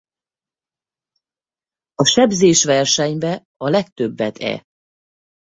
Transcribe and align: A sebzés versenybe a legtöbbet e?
A 1.95 2.03
sebzés 2.05 2.63
versenybe 2.63 3.43
a 3.57 3.69
legtöbbet 3.69 4.37
e? 4.37 4.65